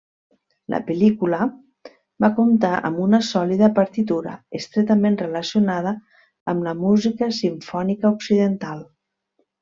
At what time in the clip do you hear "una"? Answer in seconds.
3.07-3.19